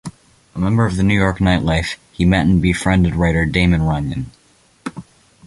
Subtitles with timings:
[0.55, 4.31] A member of the New York nightlife, he met and befriended writer Damon Runyon.